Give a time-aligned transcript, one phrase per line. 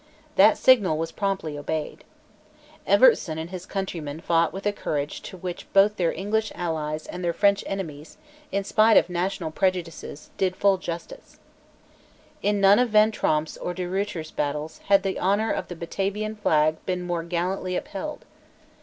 [0.35, 2.03] That signal was promptly obeyed.
[2.87, 7.23] Evertsen and his countrymen fought with a courage to which both their English allies and
[7.23, 8.17] their French enemies,
[8.51, 11.37] in spite of national prejudices, did full justice.
[12.41, 16.35] In none of Van Tromp's or De Ruyter's battles had the honour of the Batavian
[16.35, 18.25] flag been more gallantly upheld.